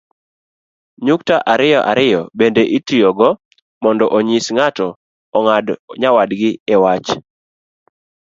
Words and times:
nyukta 1.05 1.35
ariyo 1.53 1.79
ariyo 1.91 2.21
bende 2.37 2.63
itiyogo 2.77 3.27
mondo 3.83 4.05
onyis 4.17 4.45
ni 4.49 4.53
ng'ato 4.55 4.87
ong'ado 5.37 5.73
nyawadgi 6.01 6.49
iwach 6.73 7.07